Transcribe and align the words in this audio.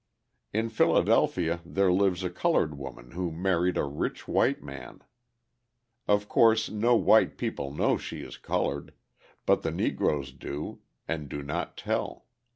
In 0.51 0.69
Philadelphia 0.69 1.61
there 1.63 1.91
lives 1.91 2.23
a 2.23 2.31
coloured 2.31 2.75
woman 2.75 3.11
who 3.11 3.31
married 3.31 3.77
a 3.77 3.83
rich 3.83 4.27
white 4.27 4.63
man. 4.63 5.03
Of 6.07 6.27
course, 6.27 6.71
no 6.71 6.95
white 6.95 7.37
people 7.37 7.71
know 7.71 7.97
she 7.99 8.21
is 8.21 8.35
coloured, 8.37 8.95
but 9.45 9.61
the 9.61 9.69
Negroes 9.69 10.31
do, 10.31 10.79
and 11.07 11.29
do 11.29 11.43
not 11.43 11.77
tell. 11.77 12.25